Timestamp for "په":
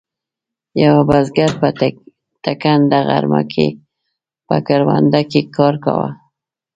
1.61-1.67, 4.47-4.55